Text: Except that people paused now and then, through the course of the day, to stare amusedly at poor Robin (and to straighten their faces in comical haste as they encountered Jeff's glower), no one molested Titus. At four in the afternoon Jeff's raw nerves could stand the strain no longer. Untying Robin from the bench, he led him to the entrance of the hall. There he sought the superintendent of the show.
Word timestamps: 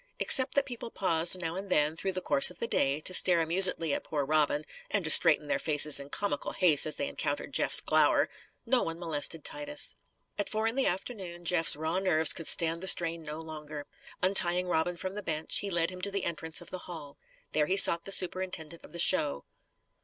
Except 0.17 0.55
that 0.55 0.65
people 0.65 0.89
paused 0.89 1.39
now 1.39 1.53
and 1.55 1.69
then, 1.69 1.95
through 1.95 2.13
the 2.13 2.21
course 2.21 2.49
of 2.49 2.57
the 2.57 2.65
day, 2.65 2.99
to 3.01 3.13
stare 3.13 3.39
amusedly 3.39 3.93
at 3.93 4.03
poor 4.03 4.25
Robin 4.25 4.65
(and 4.89 5.05
to 5.05 5.11
straighten 5.11 5.45
their 5.45 5.59
faces 5.59 5.99
in 5.99 6.09
comical 6.09 6.53
haste 6.53 6.87
as 6.87 6.95
they 6.95 7.07
encountered 7.07 7.53
Jeff's 7.53 7.81
glower), 7.81 8.27
no 8.65 8.81
one 8.81 8.97
molested 8.97 9.43
Titus. 9.43 9.95
At 10.39 10.49
four 10.49 10.65
in 10.65 10.73
the 10.73 10.87
afternoon 10.87 11.45
Jeff's 11.45 11.75
raw 11.75 11.99
nerves 11.99 12.33
could 12.33 12.47
stand 12.47 12.81
the 12.81 12.87
strain 12.87 13.21
no 13.21 13.39
longer. 13.41 13.85
Untying 14.23 14.67
Robin 14.67 14.97
from 14.97 15.13
the 15.13 15.21
bench, 15.21 15.59
he 15.59 15.69
led 15.69 15.91
him 15.91 16.01
to 16.01 16.09
the 16.09 16.23
entrance 16.25 16.61
of 16.61 16.71
the 16.71 16.79
hall. 16.89 17.19
There 17.51 17.67
he 17.67 17.77
sought 17.77 18.05
the 18.05 18.11
superintendent 18.11 18.83
of 18.83 18.93
the 18.93 18.97
show. 18.97 19.45